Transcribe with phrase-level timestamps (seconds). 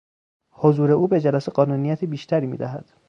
[0.51, 2.89] حضور او به جلسه قانونیت بیشتری میدهد.